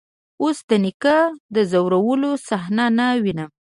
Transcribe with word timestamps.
اوس 0.41 0.57
د 0.69 0.71
نيکه 0.83 1.17
د 1.55 1.57
ځورولو 1.71 2.31
صحنه 2.47 2.85
نه 2.97 3.07
وينم. 3.23 3.49